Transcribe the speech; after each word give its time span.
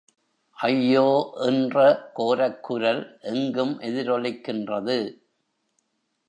ஐயோ...... 0.57 1.03
ஏன்ற 1.39 1.75
கோரக் 2.13 2.57
குரல் 2.61 3.03
எங்கும் 3.31 3.75
எதிரொலிக்கின்றது. 3.81 4.97